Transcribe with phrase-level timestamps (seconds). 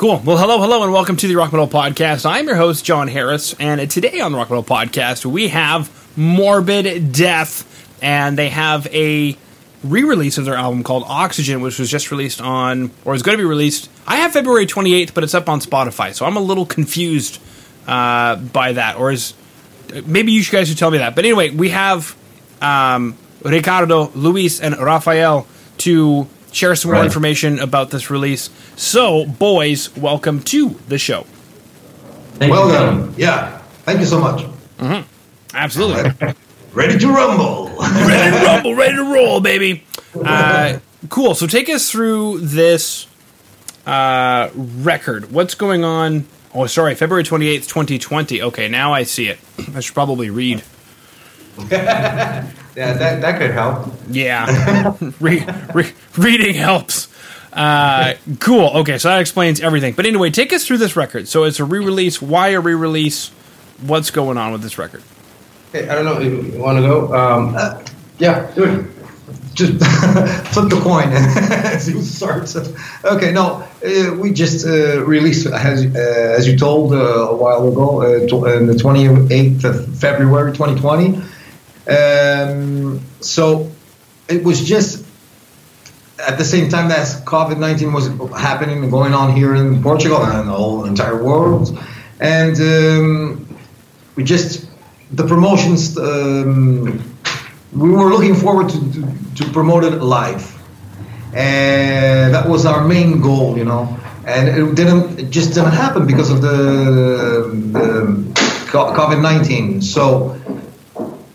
[0.00, 0.22] Cool.
[0.24, 2.24] Well, hello, hello, and welcome to the Rock Metal Podcast.
[2.24, 7.12] I'm your host, Jon Harris, and today on the Rock Metal Podcast, we have Morbid
[7.12, 9.36] Death, and they have a
[9.84, 13.42] re-release of their album called Oxygen, which was just released on, or is going to
[13.42, 13.90] be released.
[14.06, 17.38] I have February 28th, but it's up on Spotify, so I'm a little confused
[17.86, 18.96] uh, by that.
[18.96, 19.34] Or is
[20.06, 21.14] maybe you guys should tell me that.
[21.14, 22.16] But anyway, we have
[22.62, 25.46] um, Ricardo, Luis, and Rafael
[25.76, 27.06] to share some more Right.
[27.06, 28.50] information about this release.
[28.76, 31.26] So, boys, welcome to the show.
[32.34, 33.14] Thank you.
[33.16, 33.58] Yeah.
[33.84, 34.44] Thank you so much.
[35.54, 36.12] Absolutely.
[36.72, 37.68] Ready to rumble.
[37.80, 39.84] ready to rumble, ready to roll, baby.
[40.24, 41.34] Uh, cool.
[41.34, 43.06] So take us through this
[43.86, 45.32] uh, record.
[45.32, 46.26] What's going on?
[46.54, 48.42] Oh, sorry, February 28th, 2020.
[48.42, 49.38] Okay, now I see it.
[49.74, 50.62] I should probably read.
[52.76, 53.92] Yeah, that, that could help.
[54.08, 54.94] Yeah.
[55.20, 57.08] re- re- reading helps.
[57.52, 58.68] Uh, cool.
[58.78, 59.94] Okay, so that explains everything.
[59.94, 61.26] But anyway, take us through this record.
[61.26, 62.22] So it's a re release.
[62.22, 63.30] Why a re release?
[63.82, 65.02] What's going on with this record?
[65.74, 67.12] Okay, I don't know if you want to go.
[67.12, 67.82] Um, Uh,
[68.18, 68.86] yeah, do it.
[69.54, 69.72] just
[70.52, 72.54] flip the coin and see who starts.
[73.04, 77.66] Okay, no, uh, we just uh, released, as, uh, as you told uh, a while
[77.66, 81.20] ago, uh, on the 28th of February 2020.
[81.90, 83.70] Um, so
[84.28, 85.04] it was just
[86.26, 90.22] at the same time that COVID 19 was happening and going on here in Portugal
[90.24, 91.78] and the whole entire world.
[92.20, 93.58] And um,
[94.14, 94.68] we just,
[95.12, 97.02] the promotions, um,
[97.72, 100.56] we were looking forward to, to, to promote it live.
[101.34, 103.98] And that was our main goal, you know.
[104.26, 108.32] And it didn't, it just didn't happen because of the, the
[108.70, 109.80] COVID 19.
[109.80, 110.40] So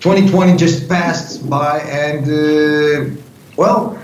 [0.05, 3.09] 2020 just passed by, and uh,
[3.57, 3.99] well,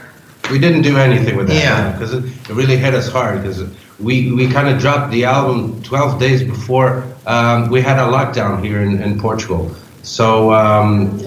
[0.49, 1.63] We didn't do anything with that.
[1.63, 1.91] Yeah.
[1.91, 3.43] Because it, it really hit us hard.
[3.43, 8.11] Because we, we kind of dropped the album 12 days before um, we had a
[8.11, 9.69] lockdown here in, in Portugal.
[10.01, 11.19] So um,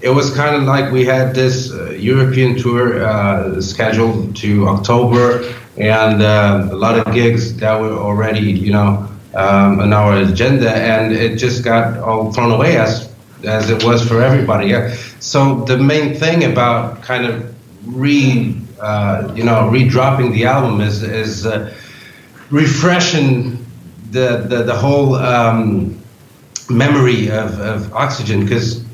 [0.00, 5.52] it was kind of like we had this uh, European tour uh, scheduled to October
[5.76, 10.70] and uh, a lot of gigs that were already, you know, um, on our agenda,
[10.72, 13.09] and it just got all thrown away as
[13.44, 14.68] as it was for everybody.
[14.68, 14.94] Yeah.
[15.20, 17.54] So the main thing about kind of
[17.86, 21.72] re, uh, you know, redropping the album is is uh,
[22.50, 23.64] refreshing
[24.10, 25.98] the the, the whole um,
[26.68, 28.84] memory of, of Oxygen because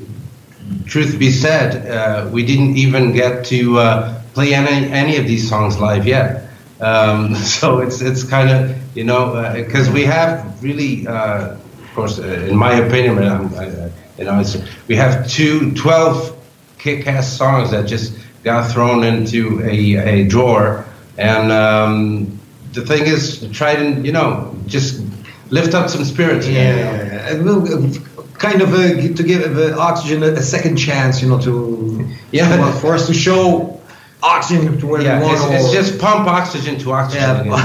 [0.85, 5.47] truth be said, uh, we didn't even get to uh, play any any of these
[5.49, 6.49] songs live yet.
[6.81, 12.19] Um, so it's it's kind of you know because we have really, uh, of course,
[12.19, 14.57] uh, in my opinion, I, I- you know, it's,
[14.87, 16.35] we have two 12
[16.77, 20.85] kick-ass songs that just got thrown into a, a drawer,
[21.17, 22.39] and um,
[22.73, 25.01] the thing is, try and you know just
[25.49, 26.47] lift up some spirits.
[26.47, 27.15] again, you know.
[27.15, 31.29] yeah, we'll, uh, kind of uh, to give uh, oxygen a, a second chance, you
[31.29, 33.81] know, to Yeah, well, for us to show
[34.21, 37.47] oxygen to where Yeah, we want it's, it's just pump oxygen to oxygen.
[37.47, 37.57] Yeah.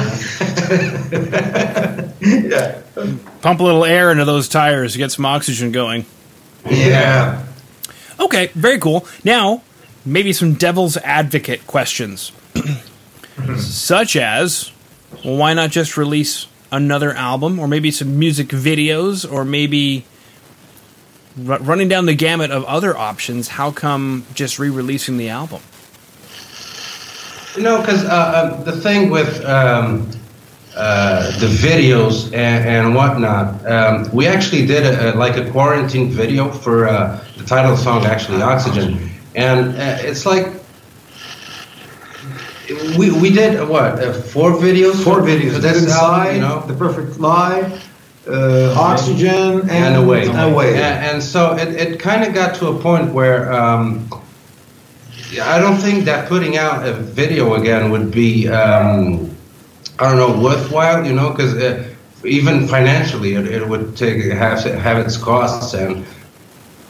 [0.70, 2.12] again,
[2.50, 2.80] yeah,
[3.42, 6.06] Pump a little air into those tires to get some oxygen going.
[6.68, 7.44] Yeah.
[8.20, 9.06] Okay, very cool.
[9.24, 9.62] Now,
[10.04, 12.32] maybe some devil's advocate questions.
[13.56, 14.72] Such as,
[15.24, 20.04] well, why not just release another album, or maybe some music videos, or maybe
[21.36, 23.48] ru- running down the gamut of other options?
[23.48, 25.60] How come just re releasing the album?
[27.56, 30.10] You know, because uh, uh, the thing with um,
[30.77, 36.09] uh, the videos and, and whatnot, um, we actually did a, a, like a quarantine
[36.09, 39.10] video for uh, the title song, actually, Oxygen.
[39.34, 40.47] And uh, it's like,
[42.97, 45.03] we, we did uh, what, uh, four videos?
[45.05, 45.60] Four videos.
[45.60, 46.60] Dead Inside, you know?
[46.66, 47.81] The Perfect Lie,
[48.27, 50.27] uh, Oxygen, and, and away.
[50.27, 50.75] Away.
[50.75, 54.09] And, and so it, it kind of got to a point where um,
[55.43, 59.31] I don't think that putting out a video again would be, um,
[60.03, 61.89] I don't know, worthwhile, you know, because uh,
[62.25, 65.75] even financially it, it would take have, have its costs.
[65.75, 66.04] And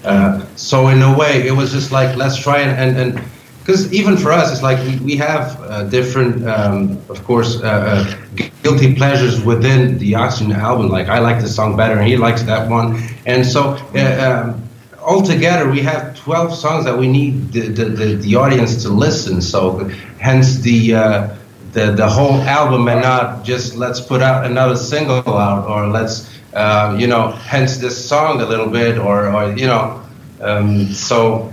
[0.02, 2.96] uh, so, in a way, it was just like, let's try and.
[2.96, 3.24] and,
[3.62, 7.66] because even for us, it's like we, we have uh, different, um, of course, uh,
[7.68, 10.88] uh, guilty pleasures within the Oxygen album.
[10.88, 14.68] Like I like this song better, and he likes that one, and so uh, um,
[14.98, 19.40] altogether we have 12 songs that we need the, the, the, the audience to listen.
[19.40, 19.88] So
[20.18, 21.36] hence the uh,
[21.72, 26.28] the the whole album, and not just let's put out another single out, or let's
[26.54, 30.02] uh, you know hence this song a little bit, or or you know,
[30.40, 31.52] um, so.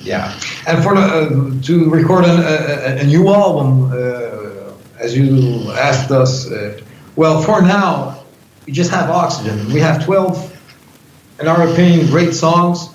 [0.00, 0.38] Yeah.
[0.66, 1.30] And for uh,
[1.62, 6.78] to record a, a new album, uh, as you asked us, uh,
[7.16, 8.22] Well, for now,
[8.66, 9.72] we just have oxygen.
[9.72, 12.88] We have 12, in our opinion, great songs,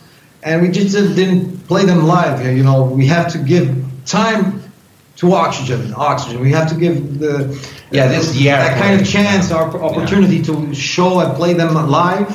[0.43, 2.45] and we just didn't play them live.
[2.45, 3.73] You know, we have to give
[4.05, 4.61] time
[5.19, 5.93] to oxygen.
[5.95, 6.39] Oxygen.
[6.41, 7.33] We have to give the
[7.91, 8.55] Yeah, this year.
[8.57, 12.29] that kind of chance, our opportunity to show and play them live,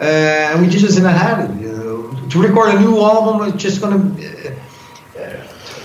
[0.00, 1.50] uh, and we just didn't have it.
[1.62, 2.28] You know.
[2.30, 3.96] To record a new album, it's just gonna.
[3.96, 4.54] Uh,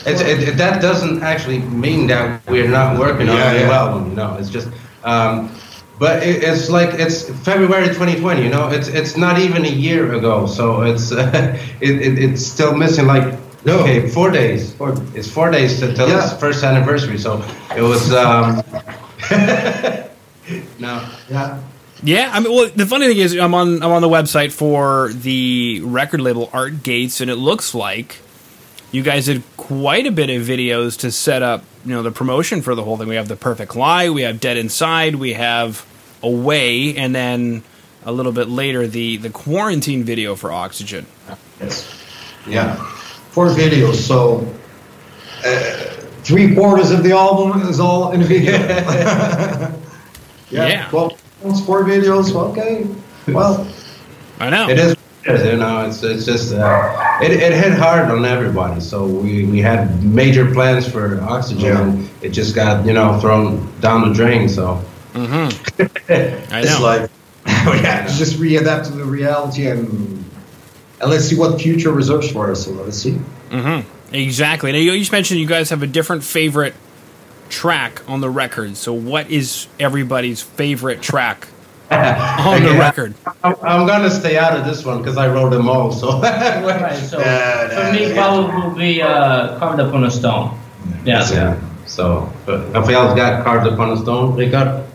[0.06, 3.80] It's, it, that doesn't actually mean that we're not working on Yeah, a new yeah.
[3.82, 4.16] album.
[4.16, 4.68] Know, it's just.
[5.06, 5.50] Um,
[5.98, 8.44] but it, it's like it's February 2020.
[8.44, 10.46] You know, it's it's not even a year ago.
[10.48, 13.28] So it's uh, it, it's still missing like
[13.66, 13.80] No.
[13.80, 14.74] okay four days.
[14.74, 16.24] Four- It's four days until till Yeah.
[16.32, 17.18] its first anniversary.
[17.18, 17.44] So
[17.76, 18.14] it was.
[18.14, 18.62] Um,
[20.80, 21.08] no.
[21.30, 21.60] yeah.
[22.06, 25.10] Yeah, I mean, well, the funny thing is, I'm on I'm on the website for
[25.14, 28.18] the record label Art Gates, and it looks like
[28.92, 32.62] you guys did quite a bit of videos to set up, you know, the promotion
[32.62, 33.08] for the whole thing.
[33.08, 35.86] We have the Perfect Lie, we have Dead Inside, we have
[36.22, 37.64] Away, and then
[38.06, 41.06] a little bit later the the quarantine video for Oxygen.
[41.62, 41.88] Yes.
[42.46, 42.86] Yeah.
[43.34, 44.48] Four videos, so
[45.44, 45.74] uh,
[46.24, 48.58] three quarters of the album is all in video.
[50.52, 50.90] Yeah.
[50.92, 51.10] Well,
[51.66, 52.34] four videos.
[52.52, 52.86] Okay.
[53.28, 53.68] Well,
[54.40, 54.70] I know.
[54.70, 54.96] It is,
[55.26, 58.82] you know, it's it's just uh, it, it hit hard on everybody.
[58.82, 61.82] So we, we had major plans for oxygen, Yeah.
[61.82, 64.48] and it just got you know thrown down the drain.
[64.50, 64.84] So
[65.14, 65.82] mm-hmm.
[66.54, 66.68] I know.
[66.68, 67.10] it's like
[67.72, 70.23] we have to just readapt to the reality and
[71.04, 72.66] and let's see what future reserves for us.
[72.66, 73.20] So let's see.
[74.12, 74.72] Exactly.
[74.72, 76.74] Now, you you just mentioned you guys have a different favorite
[77.50, 78.78] track on the record.
[78.78, 81.48] So, what is everybody's favorite track
[81.92, 83.14] on the record?
[83.44, 85.92] I'm, I'm gonna stay out of this one because I wrote them all.
[85.92, 88.14] So Right, so Yeah, for yeah, me, yeah.
[88.14, 90.58] probably would be uh, carved upon a stone.
[91.06, 91.28] Yeah.
[91.32, 91.60] yeah.
[91.86, 94.36] So but Rafael's got carved upon a stone.
[94.38, 94.86] Ricard.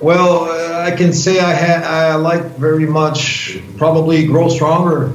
[0.00, 5.12] Well, uh, I can say I had I like very much probably grow stronger.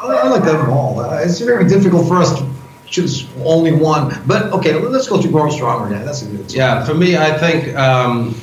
[0.00, 1.00] I, like them all.
[1.00, 2.48] Uh, it's very difficult for us to
[2.86, 4.14] choose only one.
[4.26, 5.94] But okay, let's go to grow stronger.
[5.94, 6.50] Yeah, that's a good.
[6.50, 6.58] song.
[6.58, 8.34] Yeah, for me, I think um,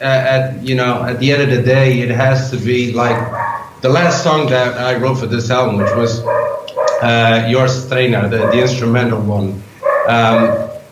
[0.00, 3.18] at, you know at the end of the day, it has to be like
[3.80, 6.20] the last song that I wrote for this album, which was
[7.02, 9.62] uh, Yours Trainer, the, the instrumental one,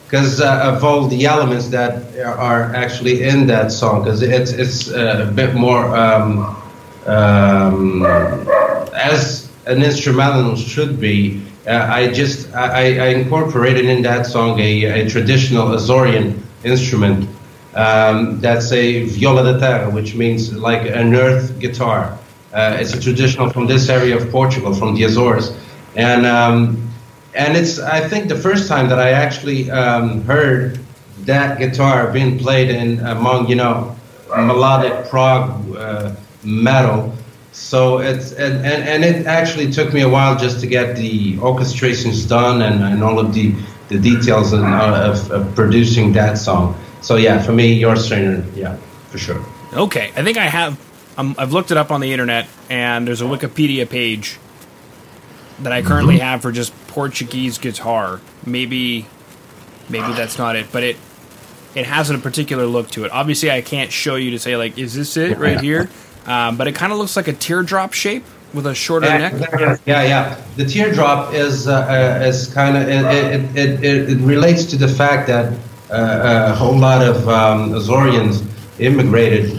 [0.04, 4.90] because uh, of all the elements that are actually in that song, because it's it's
[4.90, 6.56] uh, a bit more um,
[7.06, 8.02] um,
[8.98, 11.42] as an instrumental should be.
[11.66, 17.28] Uh, I just I, I incorporated in that song a, a traditional Azorean instrument
[17.74, 22.18] um, that's a viola da terra, which means like an earth guitar.
[22.52, 25.52] Uh, it's a traditional from this area of Portugal, from the Azores,
[25.94, 26.90] and um,
[27.34, 30.80] and it's I think the first time that I actually um, heard
[31.20, 33.94] that guitar being played in among you know
[34.30, 37.12] melodic prog uh, metal.
[37.58, 41.36] So it's and, and, and it actually took me a while just to get the
[41.36, 43.52] orchestrations done and, and all of the,
[43.88, 46.80] the details and, uh, of, of producing that song.
[47.02, 48.76] So yeah, for me, your strainer, yeah,
[49.10, 49.44] for sure.
[49.74, 50.80] Okay, I think I have.
[51.18, 54.38] Um, I've looked it up on the internet, and there's a Wikipedia page
[55.58, 58.20] that I currently have for just Portuguese guitar.
[58.46, 59.06] Maybe,
[59.90, 60.96] maybe that's not it, but it
[61.74, 63.12] it has a particular look to it.
[63.12, 65.90] Obviously, I can't show you to say like, is this it right here?
[66.28, 69.80] Um, but it kind of looks like a teardrop shape with a shorter Yeah, neck.
[69.86, 70.44] yeah, yeah.
[70.56, 74.88] The teardrop is uh, uh, is kind of it, it, it, it, relates to the
[74.88, 75.52] fact that
[75.90, 78.44] uh, a whole lot of um, Azoreans
[78.78, 79.50] immigrated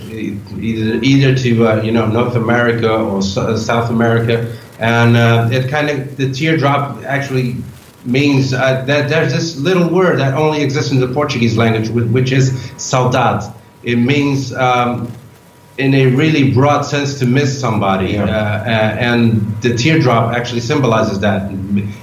[0.60, 5.70] either either to uh, you know North America or uh, South America, and uh, it
[5.70, 7.56] kind of the teardrop actually
[8.06, 12.32] means uh, that there's this little word that only exists in the Portuguese language, which
[12.32, 13.54] is saudade.
[13.84, 15.12] It means um,
[15.80, 18.26] in a really broad sense to miss somebody, Yeah.
[18.26, 19.20] uh, uh, and
[19.62, 21.50] the teardrop actually symbolizes that.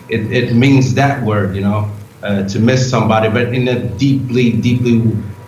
[0.08, 1.90] It, it means that word, you know,
[2.22, 5.02] uh, to miss somebody, but in a deeply, deeply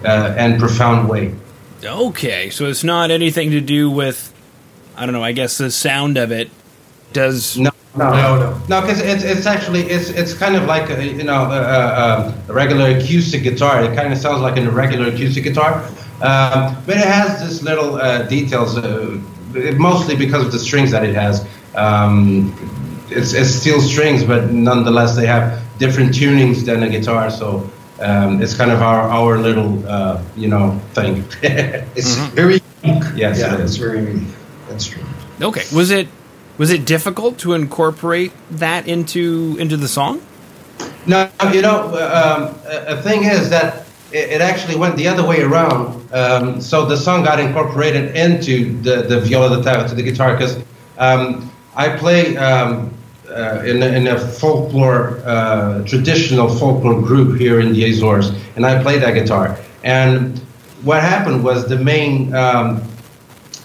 [0.05, 1.35] uh, and profound way.
[1.83, 4.33] Okay, so it's not anything to do with,
[4.97, 5.25] I don't know.
[5.25, 6.51] I guess the sound of it
[7.13, 7.57] does.
[7.57, 8.63] No, no, No, no.
[8.69, 12.35] no, because it's it's actually it's it's kind of like a, you know a, a,
[12.49, 13.83] a regular acoustic guitar.
[13.83, 15.71] It kind of sounds like a regular acoustic guitar,
[16.21, 19.21] um, but it has this little uh, details, uh,
[19.77, 21.47] mostly because of the strings that it has.
[21.77, 22.53] Um,
[23.11, 27.31] it's, it's steel strings, but nonetheless they have different tunings than a guitar.
[27.31, 27.71] So
[28.01, 31.25] um, it's kind of our our little uh, you know thing.
[31.97, 33.05] It's very unique.
[33.15, 33.71] Yes, yeah, it is.
[33.71, 34.35] it's very unique.
[34.69, 35.03] That's true.
[35.41, 36.09] Okay, was it
[36.59, 40.21] was it difficult to incorporate that into into the song?
[41.07, 45.27] No, you know, um, a a thing is that it, it actually went the other
[45.27, 46.13] way around.
[46.13, 50.33] Um, so the song got incorporated into the, the viola da terra, to the guitar,
[50.33, 50.59] because
[50.99, 52.93] um, I play um,
[53.29, 58.65] uh, in, a, in a folklore, uh, traditional folklore group here in the Azores, and
[58.65, 59.59] I play that guitar.
[59.85, 60.39] And
[60.83, 62.83] what happened was the main um,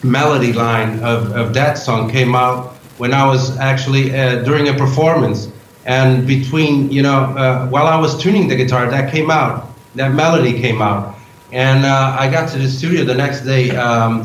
[0.04, 4.74] melody line of, of that song came out when I was actually uh, during a
[4.74, 5.50] performance.
[5.86, 10.14] And between, you know, uh, while I was tuning the guitar, that came out, that
[10.14, 11.16] melody came out.
[11.52, 14.24] And uh, I got to the studio the next day, um,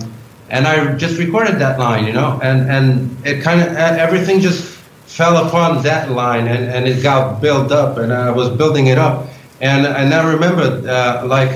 [0.48, 4.64] and I just recorded that line, you know, and, and it kind of, everything just
[5.06, 8.96] fell upon that line and, and it got built up, and I was building it
[8.98, 9.26] up.
[9.60, 11.50] And, and I remember, uh, like,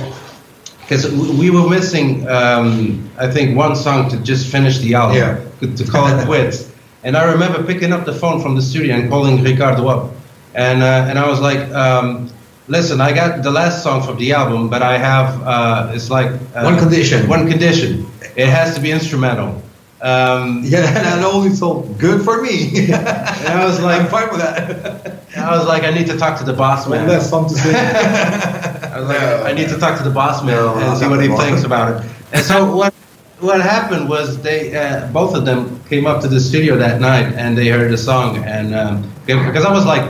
[0.81, 5.75] because we were missing, um, I think, one song to just finish the album, Yeah.
[5.77, 6.71] to call it quits.
[7.05, 10.13] And I remember picking up the phone from the studio and calling Ricardo up,
[10.55, 12.31] and uh, and I was like, um,
[12.73, 16.31] "Listen, I got the last song from the album, but I have uh, it's like
[16.57, 17.29] uh, One condition.
[17.29, 17.91] One condition.
[18.37, 19.51] It has to be instrumental."
[20.03, 22.55] Um, Yeah, and I only told good for me.
[22.93, 25.23] and I was like, I'm fine with that.
[25.49, 27.01] I was like, I need to talk to the boss man.
[27.07, 27.73] One less song to say.
[27.75, 29.45] I was like, No.
[29.47, 31.43] I need to talk to the boss man No, and see what he boss.
[31.45, 32.11] thinks about it.
[32.33, 32.93] And so what
[33.49, 35.59] what happened was they uh, both of them
[35.91, 38.95] came up to the studio that night and they heard the song and um,
[39.27, 40.05] because I was like,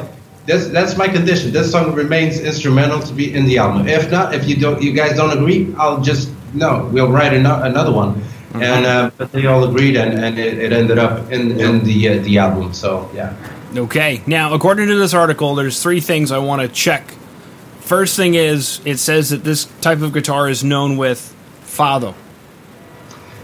[0.47, 1.53] that's that's my condition.
[1.53, 3.89] This song remains instrumental to be in the album.
[3.89, 7.63] If not, if you don't, you guys don't agree, I'll just no, we'll write ano-
[7.63, 8.23] another one.
[8.55, 12.09] And uh, but they all agreed, and, and it, it ended up in in the
[12.09, 12.75] uh, the album.
[12.75, 13.35] So yeah.
[13.75, 14.21] Okay.
[14.27, 17.15] Now, according to this article, there's three things I want to check.
[17.81, 21.35] First thing is, it says that this type of guitar is known with
[21.65, 22.15] fado.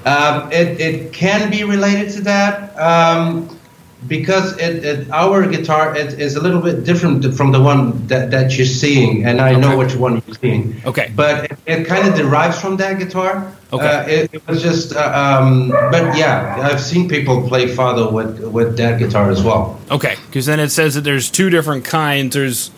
[0.04, 3.57] Um, it, it can be related to that um,
[4.06, 8.30] because it, it, our guitar it, is a little bit different from the one that,
[8.30, 9.76] that you're seeing, and I know Okay.
[9.76, 10.80] which one you're seeing.
[10.86, 11.12] Okay.
[11.16, 13.52] But it, it kind of derives from that guitar.
[13.72, 13.84] Okay.
[13.86, 18.40] Uh, it, it was just, uh, um, but yeah, I've seen people play fado with
[18.40, 19.80] with that guitar as well.
[19.90, 22.34] Okay, because then it says that there's two different kinds.
[22.34, 22.70] There's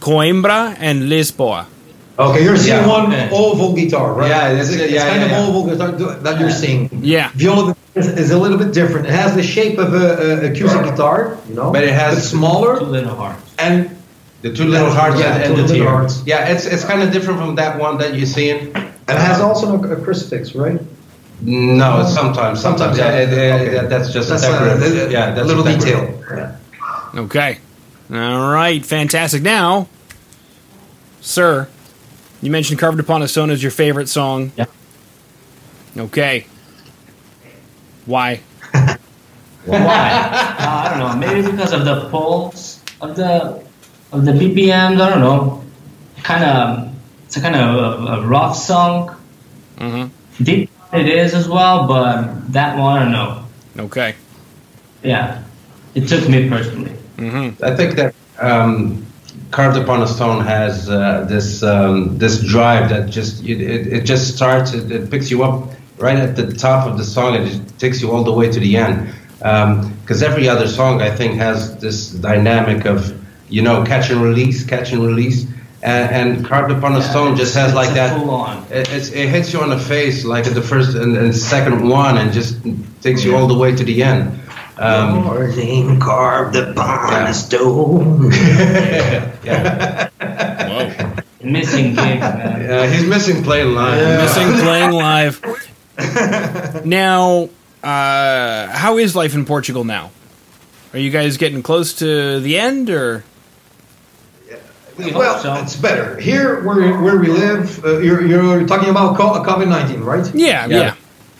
[0.00, 1.66] Coimbra and Lisboa.
[2.18, 2.86] Okay, you're seeing Yeah.
[2.88, 4.28] one oval guitar, right?
[4.28, 5.46] Yeah, it's, it's- it's yeah, kind yeah, of yeah.
[5.46, 6.88] oval guitar that you're seeing.
[7.02, 7.30] Yeah.
[7.34, 9.06] Viola is, is a little bit different.
[9.06, 12.22] It has the shape of a, a acoustic guitar, you know, But it has- but
[12.22, 13.54] smaller Two little hearts.
[13.58, 13.90] and
[14.42, 16.22] The two little hearts Yeah, and, and the little hearts.
[16.26, 18.74] Yeah, it's it's kind of different from that one that you're seeing.
[18.74, 20.80] and it has also a, a crucifix, right?
[21.40, 22.98] No, it's sometimes, sometimes.
[22.98, 23.68] Yeah, it- it- Okay.
[23.74, 25.08] that- that's just That's a decorative.
[25.08, 26.18] a, yeah, that's little decorative.
[26.28, 26.54] detail.
[27.14, 27.20] Yeah.
[27.26, 27.58] Okay.
[28.12, 29.42] All right, fantastic.
[29.42, 29.86] Now,
[31.20, 31.68] sir,
[32.40, 34.52] you mentioned Carved Upon a Stone as your favorite song.
[34.56, 34.66] Yeah.
[35.96, 36.46] Okay.
[38.06, 38.36] Why?
[39.64, 39.78] Why?
[39.78, 41.26] uh, I don't know.
[41.26, 43.62] Maybe because of the pulse of the
[44.12, 45.00] of the BPMs.
[45.00, 45.64] I don't know.
[46.22, 46.94] Kind of.
[47.26, 49.14] It's a kind of a, a rough song.
[49.76, 50.44] Mm-hmm.
[50.44, 53.44] Deep it is as well, but that one I don't know.
[53.84, 54.14] Okay.
[55.02, 55.42] Yeah,
[55.94, 56.92] it took me personally.
[57.16, 57.62] Mm-hmm.
[57.62, 59.06] I think that um,
[59.50, 64.04] carved upon a stone has uh, this um, this drive that just it, it, it
[64.04, 67.48] just starts it, it picks you up right at the top of the song and
[67.48, 69.12] it takes you all the way to the end.
[69.38, 73.14] Because every other song I think has this dynamic of
[73.48, 75.46] you know catch and release catch and release.
[75.80, 78.10] And, and carved upon a Yeah, stone just has like that
[78.72, 81.88] it, it's, it hits you on the face like at the first and, and second
[81.88, 82.58] one and just
[83.00, 84.40] takes you all the way to the end
[84.78, 87.28] um, Your name carved upon Yeah.
[87.28, 88.30] a stone.
[89.44, 90.08] yeah.
[90.20, 91.14] Whoa.
[91.42, 92.60] Missing gigs, man.
[92.62, 94.20] Yeah, he's missing playing live.
[94.22, 96.84] Missing playing live.
[96.84, 97.48] now,
[97.82, 100.10] uh, how is life in Portugal now?
[100.92, 103.22] Are you guys getting close to the end, or
[104.96, 105.54] We well, so.
[105.54, 107.84] it's better here where where we live.
[107.84, 110.26] Uh, you're, you're talking about COVID nineteen, right?
[110.34, 110.94] yeah, yeah,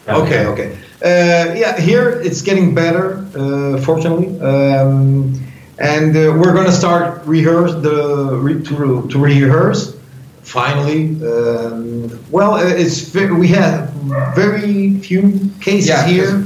[0.07, 0.17] Yeah.
[0.17, 0.79] Okay, okay.
[1.01, 5.33] Uh, yeah, here it's getting better, uh, fortunately, um,
[5.79, 9.97] and uh, we're gonna start rehearse the re- to, to rehearse.
[10.43, 13.91] Finally, um, well, uh, it's we have
[14.35, 16.45] very few cases Yeah, here.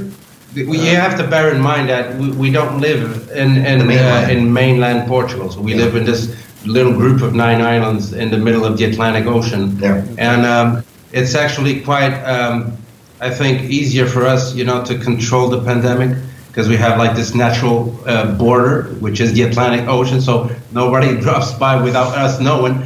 [0.53, 4.29] We, you have to bear in mind that we, we don't live in in, mainland.
[4.29, 5.49] Uh, in mainland Portugal.
[5.49, 8.85] So we live in this little group of nine islands in the middle of the
[8.85, 9.77] Atlantic Ocean.
[9.79, 10.05] Yeah.
[10.17, 12.77] And um, it's actually quite, um,
[13.23, 17.15] I think, easier for us, you know, to control the pandemic because we have like
[17.15, 20.19] this natural uh, border, which is the Atlantic Ocean.
[20.19, 22.73] So nobody drops by without us knowing.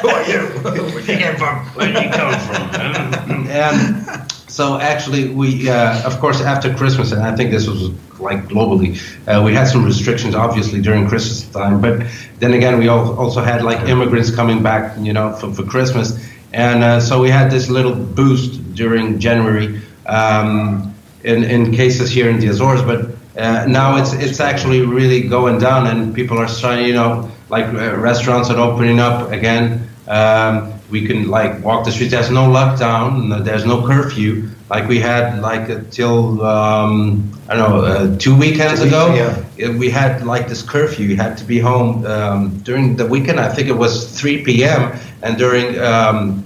[0.00, 0.40] Who are you?
[0.64, 1.58] Where you came from?
[1.76, 3.46] Where you come from?
[3.50, 8.46] and so actually, we uh, of course after Christmas, and I think this was like
[8.46, 8.98] globally.
[9.28, 12.06] Uh, we had some restrictions, obviously, during Christmas time, but
[12.38, 16.18] then again, we also had like immigrants coming back, you know, for, for Christmas,
[16.56, 22.28] and uh, so we had this little boost during January um, in in cases here
[22.30, 23.14] in the Azores, but.
[23.36, 27.66] Uh, now it's it's actually really going down, and people are starting, you know, like
[27.66, 29.86] uh, restaurants are opening up again.
[30.08, 32.12] Um, we can like walk the streets.
[32.12, 33.44] There's no lockdown.
[33.44, 38.80] There's no curfew like we had like till um, I don't know uh, two weekends
[38.80, 39.14] two ago.
[39.14, 39.70] Yeah.
[39.76, 41.06] We had like this curfew.
[41.06, 43.38] You had to be home um, during the weekend.
[43.38, 44.98] I think it was 3 p.m.
[45.22, 46.44] and during um,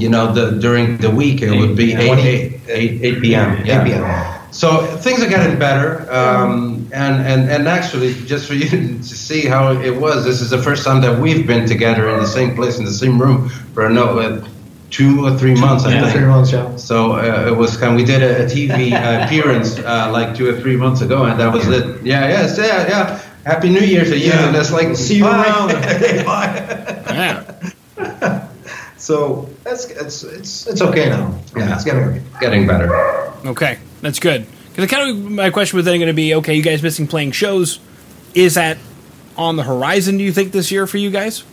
[0.00, 3.66] you know the during the week it would be 8, 8, 8, 8 p.m.
[3.66, 3.82] Yeah.
[3.82, 4.36] 8 p.m.
[4.52, 9.42] So things are getting better, um, and, and and actually, just for you to see
[9.46, 12.54] how it was, this is the first time that we've been together in the same
[12.54, 14.48] place in the same room for no uh,
[14.90, 16.12] two or three months, I yeah, think.
[16.14, 16.76] Three months, yeah.
[16.76, 17.92] So uh, it was kind.
[17.92, 21.24] Of, we did a, a TV uh, appearance uh, like two or three months ago,
[21.24, 22.02] and that was it.
[22.02, 23.22] Yeah, yes, yeah, yeah.
[23.44, 24.48] Happy New Year to you, yeah.
[24.48, 25.44] and it's like see you bye.
[25.44, 25.70] around.
[25.74, 26.54] okay, bye.
[27.98, 28.42] yeah.
[28.96, 31.38] So that's it's it's it's okay now.
[31.56, 32.92] Yeah, it's getting getting better.
[33.44, 34.46] Okay, that's good.
[34.74, 37.32] Because kind of my question was then going to be, okay, you guys missing playing
[37.32, 37.80] shows.
[38.34, 38.76] Is that
[39.36, 40.18] on the horizon?
[40.18, 41.44] Do you think this year for you guys?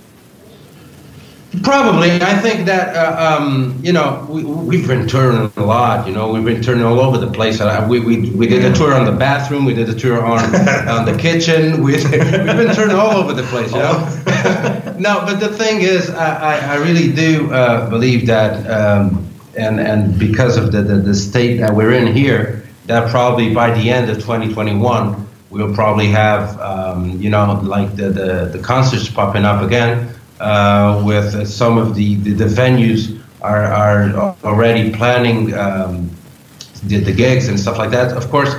[1.61, 6.07] Probably, I think that uh, um, you know we, we've been touring a lot.
[6.07, 7.61] You know, we've been touring all over the place.
[7.61, 9.63] Uh, we, we, we did a tour on the bathroom.
[9.63, 10.43] We did a tour on
[10.87, 11.83] on the kitchen.
[11.83, 13.71] We, we've been touring all over the place.
[13.71, 14.95] You know.
[14.97, 19.79] no, but the thing is, I, I, I really do uh, believe that, um, and
[19.79, 23.91] and because of the, the the state that we're in here, that probably by the
[23.91, 29.45] end of 2021 we'll probably have um, you know like the, the the concerts popping
[29.45, 30.11] up again
[31.05, 36.09] with some of the, the, the, venues are, are already planning um,
[36.83, 38.15] the, the gigs and stuff like that.
[38.15, 38.53] Of course,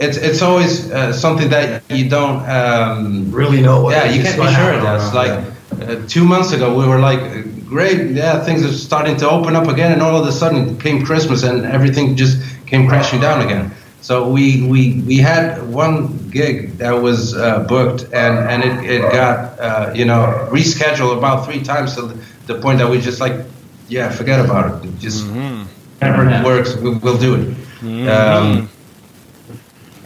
[0.00, 3.90] it's it's always uh, something that you don't um, really know.
[3.90, 4.80] yeah, you can't be sure.
[4.82, 5.34] That's like
[5.82, 7.20] uh, two months ago we were like,
[7.66, 11.04] great, yeah, things are starting to open up again, and all of a sudden came
[11.04, 13.72] Christmas and everything just came crashing down again.
[14.00, 19.12] So we, we, we had one gig that was uh, booked and, and it, it
[19.12, 23.20] got, uh, you know, rescheduled about three times to the, the, point that we just
[23.20, 23.46] like,
[23.88, 24.88] yeah, forget about it.
[24.88, 25.62] it just mm-hmm.
[26.00, 27.46] whenever it works, we'll, we'll do it.
[27.80, 28.08] Mm-hmm.
[28.08, 28.68] Um,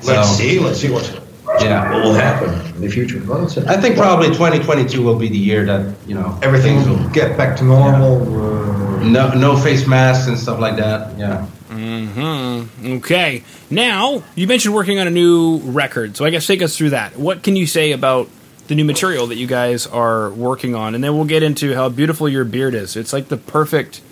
[0.04, 0.58] let's so, see.
[0.60, 1.10] Let's see what's,
[1.60, 1.90] yeah.
[1.90, 3.22] what will happen in the future.
[3.26, 7.36] Well, I think probably 2022 will be the year that, you know, everything will get
[7.38, 8.20] back to normal.
[8.20, 9.08] Yeah.
[9.08, 11.18] No, no face masks and stuff like that.
[11.18, 11.46] Yeah.
[11.78, 12.92] Hmm.
[12.96, 13.44] Okay.
[13.70, 17.16] Now you mentioned working on a new record, so I guess take us through that.
[17.16, 18.28] What can you say about
[18.68, 21.88] the new material that you guys are working on, and then we'll get into how
[21.88, 22.96] beautiful your beard is.
[22.96, 24.02] It's like the perfect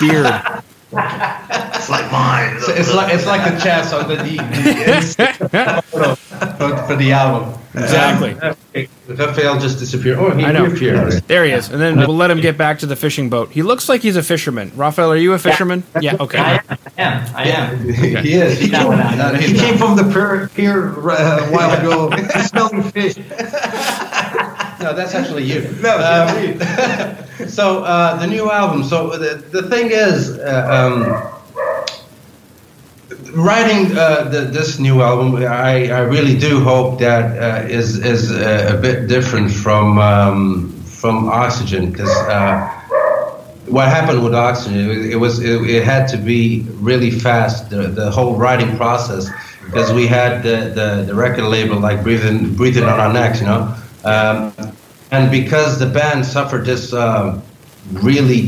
[0.00, 0.26] beard.
[0.92, 2.56] it's like mine.
[2.56, 4.36] It's, it's, like it's like the chest on the D.
[5.90, 7.58] for, for the album.
[7.74, 8.32] Exactly.
[8.40, 8.56] Um,
[9.18, 10.18] Rafael just disappeared.
[10.18, 10.66] Oh, he I know.
[10.66, 11.12] appeared.
[11.26, 11.68] There he is.
[11.68, 13.50] And then we'll let him get back to the fishing boat.
[13.50, 14.72] He looks like he's a fisherman.
[14.76, 15.82] Rafael, are you a fisherman?
[16.00, 16.16] Yeah.
[16.20, 16.38] Okay.
[16.38, 16.62] I
[16.96, 17.36] am.
[17.36, 17.80] I am.
[17.88, 18.22] Okay.
[18.22, 18.58] He is.
[18.60, 18.92] He, came,
[19.40, 22.10] he came from the pier, pier uh, a while ago,
[22.46, 23.16] smelling fish.
[23.16, 25.62] no, that's actually you.
[25.80, 28.84] No, um, so uh, the new album.
[28.84, 31.37] So the, the thing is, uh, um,
[33.32, 38.30] writing uh, the, this new album, I, I really do hope that uh, is is
[38.30, 42.68] a, a, bit different from um, from Oxygen because uh,
[43.66, 47.88] what happened with Oxygen it, it was it, it, had to be really fast the,
[47.88, 49.28] the whole writing process
[49.66, 53.46] because we had the, the, the, record label like breathing breathing on our necks, you
[53.46, 54.52] know, um,
[55.10, 56.92] and because the band suffered this.
[56.92, 57.42] Um,
[57.92, 58.38] really,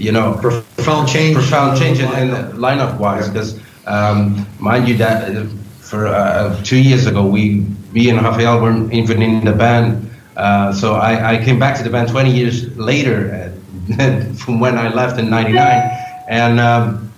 [0.00, 5.34] you know, profound change, profound change in, in lineup wise, because um, mind you, that
[5.34, 5.46] uh,
[5.80, 10.10] for uh, two years ago, we, me and Rafael weren't even in the band.
[10.36, 13.52] Uh, so I, I, came back to the band 20 years later
[13.98, 15.58] uh, from when I left in '99,
[16.28, 17.12] and um,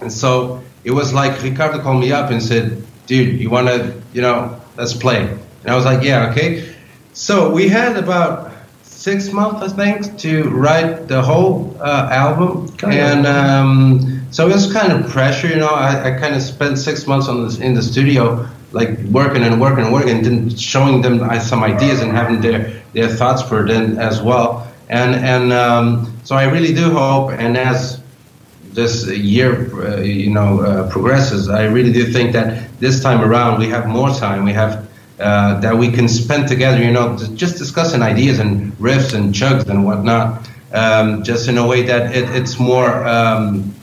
[0.00, 3.94] and so it was like Ricardo called me up and said, "Dude, you want to,
[4.12, 5.22] you know, let's play."
[5.62, 6.74] And I was like, "Yeah, okay."
[7.14, 8.52] So we had about
[8.82, 14.17] six months, I think, to write the whole uh, album, and.
[14.38, 15.66] So it was kind of pressure, you know.
[15.66, 19.60] I, I kind of spent six months on this in the studio, like working and
[19.60, 23.68] working and working, and then showing them some ideas and having their their thoughts put
[23.68, 24.72] in as well.
[24.88, 28.00] And and um, so I really do hope, and as
[28.74, 33.58] this year, uh, you know, uh, progresses, I really do think that this time around
[33.58, 34.44] we have more time.
[34.44, 39.14] We have uh, that we can spend together, you know, just discussing ideas and riffs
[39.14, 43.04] and chugs and whatnot, um, just in a way that it, it's more.
[43.04, 43.74] Um,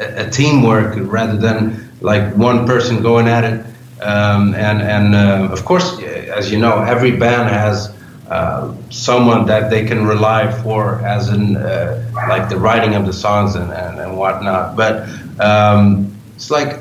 [0.00, 3.64] a, teamwork rather than like one person going at it.
[4.02, 7.94] Um, and and uh, of course, as you know, every band has
[8.28, 13.12] uh, someone that they can rely for, as in uh, like the writing of the
[13.12, 14.76] songs and, and, and whatnot.
[14.76, 15.08] But
[15.40, 16.80] um, it's like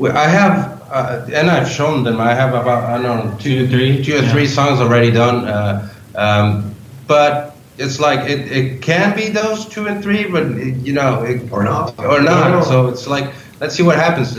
[0.00, 2.20] I have, uh, and I've shown them.
[2.20, 4.32] I have about I don't know two, three, two or Yeah.
[4.32, 5.44] three songs already done.
[5.46, 6.74] Uh, um,
[7.06, 7.45] but
[7.78, 11.50] it's like it, it can be those two and three, but it, you know, it,
[11.52, 11.98] Or not.
[11.98, 12.48] or No, no.
[12.48, 12.64] not.
[12.64, 14.34] So it's like let's see what happens.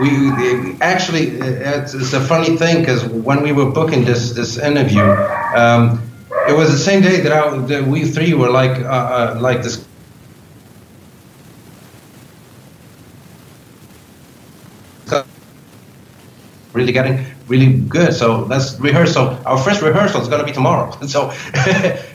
[0.00, 4.58] We, we actually it's, it's a funny thing because when we were booking this this
[4.58, 6.00] interview, um,
[6.48, 9.62] it was the same day that, I, that we three were like uh, uh, like
[9.62, 9.84] this.
[16.72, 18.12] Really getting really good.
[18.12, 19.14] So let's rehearse.
[19.14, 20.92] So our first rehearsal is going to be tomorrow.
[21.08, 21.32] So,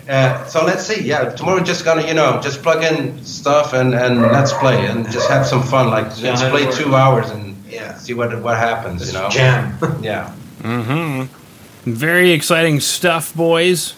[0.10, 1.02] uh, so let's see.
[1.04, 4.86] Yeah, tomorrow we're just gonna you know just plug in stuff and and let's play
[4.86, 5.90] and just have some fun.
[5.90, 7.98] Like Yeah, let's play two hours and Yeah.
[7.98, 9.08] see what what happens.
[9.08, 9.30] You know.
[9.30, 9.78] Jam.
[10.02, 10.32] Yeah.
[10.62, 11.92] Mm-hmm.
[11.92, 13.96] Very exciting stuff, boys.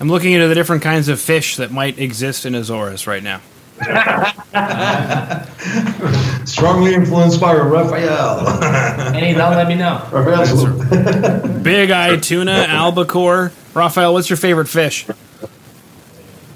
[0.00, 3.40] I'm looking into the different kinds of fish that might exist in Azores right now.
[6.46, 8.46] Strongly influenced by Rafael.
[9.14, 10.06] Any doubt, let me know.
[10.12, 10.64] Rafael's
[11.62, 13.52] Big eye tuna, albacore.
[13.74, 15.06] Rafael, what's your favorite fish?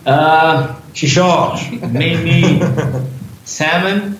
[0.07, 1.93] Uh, Shishosh.
[1.93, 2.61] maybe
[3.45, 4.19] salmon.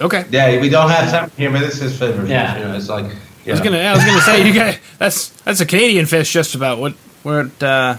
[0.00, 0.24] Okay.
[0.30, 2.28] Yeah, we don't have something here, but this is favorite.
[2.28, 2.58] Yeah.
[2.58, 3.06] You know, it's like.
[3.46, 3.78] I was gonna.
[3.78, 4.78] I was gonna say you guys.
[4.98, 6.78] That's that's a Canadian fish, just about.
[6.78, 6.92] What?
[7.24, 7.60] What?
[7.62, 7.96] Uh,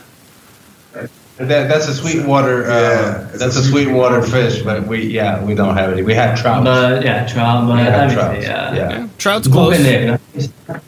[1.38, 2.66] That, that's a sweetwater.
[2.66, 6.04] Uh, Yeah, it's that's a a sweetwater fish, but we yeah we don't have any.
[6.04, 6.64] We have trout.
[6.64, 8.18] But yeah, trout, but we have everything.
[8.18, 8.42] trout.
[8.42, 8.76] Yeah.
[8.76, 8.90] Yeah.
[8.92, 9.74] yeah, trout's close.
[9.74, 10.80] Open it, you know?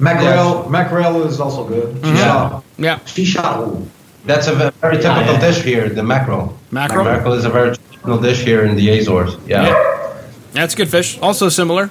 [0.00, 0.68] Mackerel.
[0.68, 1.94] Mackerel is also good.
[1.94, 2.16] Mm-hmm.
[2.16, 2.62] Shisha.
[2.78, 3.86] Yeah, Shisha.
[4.26, 5.40] That's a very typical yeah.
[5.40, 5.88] dish here.
[5.88, 6.58] The mackerel.
[6.70, 7.04] Mackerel?
[7.04, 9.36] Mackerel is a very typical dish here in the Azores.
[9.46, 9.68] Yeah.
[9.68, 10.22] Yeah.
[10.52, 11.18] that's good fish.
[11.20, 11.90] Also similar.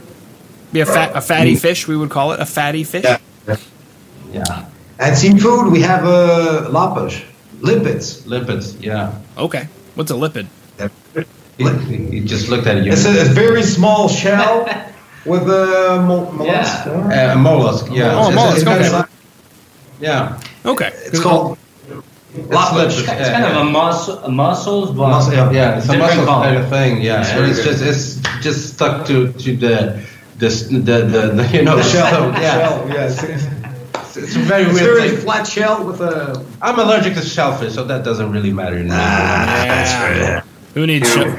[0.72, 1.88] Be a fat, a fatty fish.
[1.88, 3.04] We would call it a fatty fish.
[3.04, 3.20] Yeah.
[4.32, 4.66] Yeah.
[5.00, 7.24] And seafood, we have uh, lapas.
[7.64, 8.24] Lipids.
[8.28, 8.82] Lipids.
[8.82, 9.14] Yeah.
[9.38, 9.68] Okay.
[9.96, 10.48] What's a lipid?
[11.58, 12.88] He, he just looked at it.
[12.88, 14.66] It's a, a very small shell
[15.26, 16.88] with a mo- mollusk.
[16.88, 17.86] Uh, a mollusk.
[17.92, 18.16] Yeah.
[18.18, 18.86] Oh, It's- mollusk, okay.
[18.88, 19.10] it's-
[20.00, 20.40] Yeah.
[20.66, 20.90] Okay.
[21.06, 21.58] It's called
[22.34, 22.98] lapas.
[23.00, 25.52] It's kind of a muscle, a muscles, but Mus- yeah.
[25.52, 26.44] Yeah, it's a Different muscle color.
[26.46, 27.02] kind of thing.
[27.02, 27.78] Yeah, It's and it's good.
[27.78, 27.84] just
[28.22, 30.02] it's just stuck to to the
[30.40, 32.32] the the, the, the you know The shell.
[32.42, 33.63] yeah, Shell, yeah.
[34.16, 35.20] It's, it's it's, it's a very a weird very thing.
[35.22, 36.46] flat shell with a.
[36.62, 38.78] I'm allergic to shellfish, so that doesn't really matter.
[38.78, 38.90] To me.
[38.92, 40.42] Ah, yeah.
[40.76, 41.30] Who needs shell-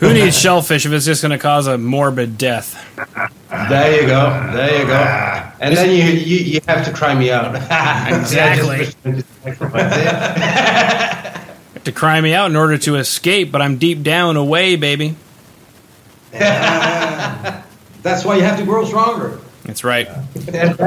[0.00, 2.74] Who needs shellfish if it's just going to cause a morbid death?
[3.68, 4.50] There you go.
[4.54, 4.96] There you go.
[4.98, 5.54] Ah.
[5.60, 7.54] And then you, you you have to cry me out.
[8.20, 8.86] Exactly.
[11.84, 15.16] To cry me out in order to escape, but I'm deep down away, baby.
[16.30, 19.38] That's why you have to grow stronger.
[19.64, 20.08] That's right.
[20.08, 20.78] and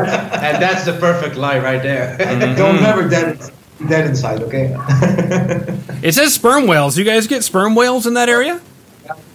[0.61, 2.17] that's the perfect lie right there.
[2.55, 3.39] Don't never dead,
[3.87, 4.75] dead inside, okay?
[6.03, 6.97] It says sperm whales.
[6.97, 8.59] You guys get sperm whales in that area?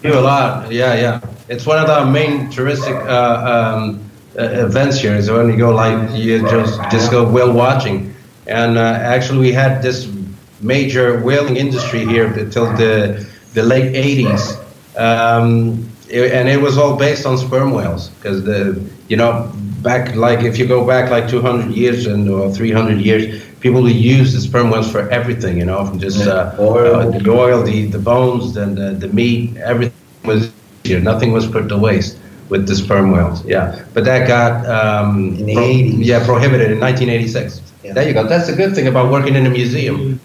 [0.02, 1.20] Do a lot, yeah, yeah.
[1.48, 4.00] It's one of the main touristic uh, um,
[4.38, 5.14] uh, events here.
[5.14, 8.14] Is when you go like you just just go whale watching,
[8.46, 10.12] and uh, actually we had this
[10.60, 14.58] major whaling industry here until the the late '80s,
[14.98, 19.50] um, it- and it was all based on sperm whales because the you know
[19.82, 23.42] back like if you go back like 200 years and or 300 years.
[23.60, 26.94] People who use the sperm whales for everything, you know, from just uh, Oil.
[26.94, 30.52] uh, the oil, the, the bones, then the, the meat, everything was
[30.84, 31.00] here.
[31.00, 32.18] Nothing was put to waste
[32.50, 33.44] with the sperm whales.
[33.44, 36.04] Yeah, but that got um, In the 80s.
[36.04, 37.60] Yeah, prohibited in 1986.
[37.82, 37.94] Yeah.
[37.94, 38.28] There you go.
[38.28, 40.20] That's the good thing about working in a museum.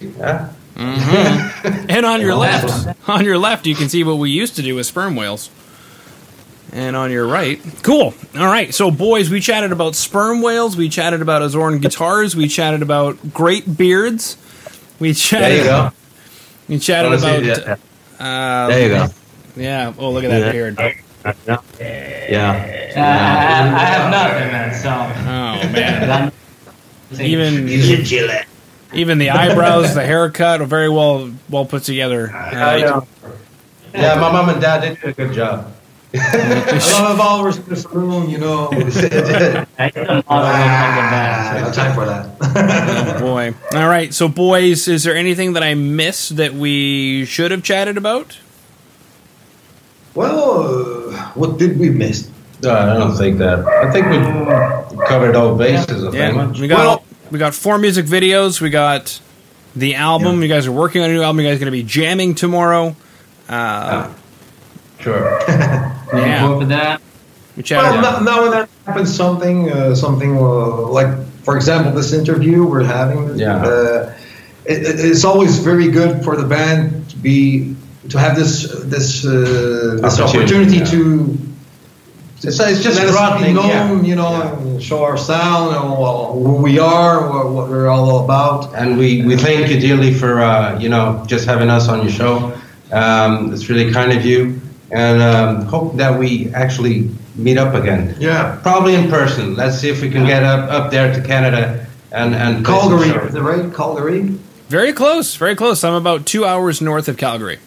[0.00, 0.48] Yeah.
[1.88, 4.74] And on your left, on your left, you can see what we used to do
[4.74, 5.50] with sperm whales.
[6.72, 8.12] And on your right, cool.
[8.36, 12.46] All right, so boys, we chatted about sperm whales, we chatted about Azorean guitars, we
[12.46, 14.36] chatted about great beards,
[15.00, 15.90] we There chatted, you go.
[16.68, 17.78] we chatted Wanna about,
[18.20, 18.24] yeah.
[18.24, 19.06] uh, There you go.
[19.56, 19.94] yeah.
[19.98, 20.52] Oh, look at that Yeah.
[20.52, 20.78] beard.
[21.80, 22.52] Yeah.
[22.96, 24.74] Uh, I, I have nothing, man.
[24.74, 26.32] So Oh man, I'm-
[27.20, 27.66] even
[28.92, 32.30] even the eyebrows, the haircut, are very well well put together.
[32.34, 33.06] I Uh, know.
[33.94, 35.72] Yeah, my mom and dad did a good job.
[36.14, 38.68] A lot of hours in the saloon, you know.
[38.72, 41.64] I need a model look like a man.
[41.64, 43.16] no time for that.
[43.16, 43.54] Oh boy.
[43.74, 44.12] All right.
[44.14, 48.38] So, boys, is there anything that I missed that we should have chatted about?
[50.14, 52.30] well, uh, what did we miss?
[52.62, 53.60] No, I don't think that.
[53.66, 56.04] I think we covered all bases.
[56.04, 56.50] I Yeah.
[56.52, 58.60] We got Well- we got four music videos.
[58.60, 59.20] We got
[59.76, 60.42] the album.
[60.42, 61.40] You guys are working on a new album.
[61.40, 62.94] You guys are going to be jamming tomorrow.
[63.48, 64.12] Uh,
[65.00, 65.38] Sure.
[65.38, 65.48] Looking
[66.12, 66.40] Yeah.
[66.46, 67.00] forward for that.
[67.56, 67.62] We.
[67.82, 72.64] Well, now, now and then happens something, uh, something uh, like, for example, this interview
[72.66, 73.38] we're having.
[73.38, 73.56] Yeah.
[73.62, 74.14] Uh,
[74.64, 77.76] it, it- it's always very good for the band to be
[78.10, 80.84] to have this this uh, this Opportunity, opportunity yeah.
[80.84, 81.38] to.
[82.42, 84.00] It's, it's just let us be known, yeah.
[84.02, 84.58] you know, Yeah.
[84.58, 85.84] and show our sound, and
[86.46, 88.74] who we are, what, what we're all about.
[88.76, 92.12] And we, we thank you dearly for uh, you know just having us on your
[92.12, 92.52] show.
[92.92, 94.60] Um, it's really kind of you,
[94.92, 98.14] and um, hope that we actually meet up again.
[98.20, 98.58] Yeah.
[98.62, 99.54] Probably in person.
[99.56, 103.30] Let's see if we can get up up there to Canada and and Calgary, shows.
[103.30, 103.74] is it right?
[103.74, 104.22] Calgary.
[104.68, 105.82] very close, very close.
[105.82, 107.58] I'm about two hours north of Calgary.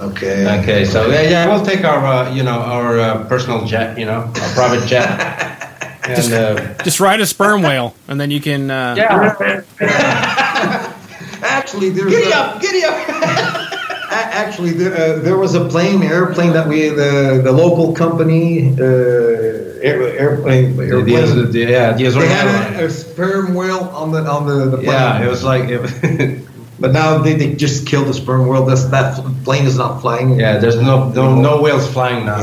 [0.00, 0.60] Okay.
[0.60, 4.06] Okay, so yeah, yeah, we'll take our uh, you know our uh, personal jet, you
[4.06, 5.06] know, our private jet.
[6.08, 8.70] and, uh, Just ride a sperm whale, and then you can.
[8.70, 8.94] Uh,
[11.42, 12.94] Actually, there's giddy up, giddy up.
[14.12, 18.82] Actually, there, uh, there was a plane, airplane that we the the local company uh,
[19.82, 21.36] air, airplane the, airplane.
[21.36, 24.76] the, the, yeah, the they had a, a sperm whale on the on the, the
[24.78, 24.88] plane.
[24.88, 26.49] Yeah, it was like it,
[26.80, 28.64] But now they, they just killed the sperm whale.
[28.64, 30.40] That's, that plane is not flying.
[30.40, 30.56] yeah.
[30.58, 32.38] There's no no, no whales flying now.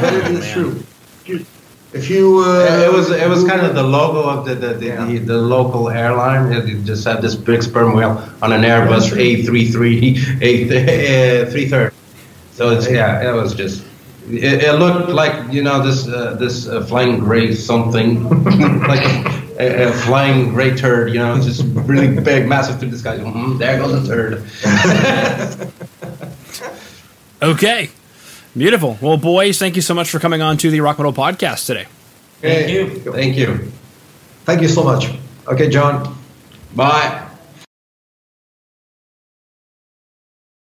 [0.00, 0.82] but it is true.
[1.92, 4.86] If you, uh, it was it was kind of the logo of the the, the,
[4.86, 5.06] Yeah.
[5.06, 6.52] the, the local airline.
[6.52, 11.94] It it just had this big sperm whale on an Airbus A33 A three thirty.
[12.52, 13.84] So it's yeah, it was just.
[14.30, 18.22] It, it looked like you know this uh, this uh, flying gray something
[18.92, 19.02] like
[19.60, 21.12] a, a, flying gray turd.
[21.12, 23.18] You know, just really big, massive through the sky.
[23.18, 25.70] Mm, there goes the turd.
[27.42, 27.88] Okay.
[28.56, 28.98] Beautiful.
[29.00, 31.86] Well, boys, thank you so much for coming on to the Rock Metal Podcast today.
[32.40, 33.00] Thank you.
[33.12, 33.72] Thank you.
[34.44, 35.10] Thank you so much.
[35.46, 36.18] Okay, Jon.
[36.74, 37.29] Bye.